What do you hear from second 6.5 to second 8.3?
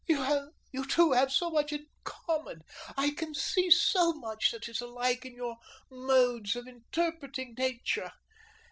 of interpreting nature.